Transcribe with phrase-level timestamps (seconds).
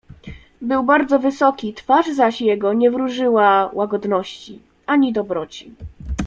[0.61, 5.71] "Był bardzo wysoki, twarz zaś jego nie wróżyła łagodności, ani dobroci."